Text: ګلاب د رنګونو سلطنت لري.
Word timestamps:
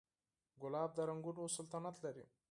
ګلاب 0.61 0.89
د 0.97 0.99
رنګونو 1.09 1.43
سلطنت 1.57 1.95
لري. 2.05 2.25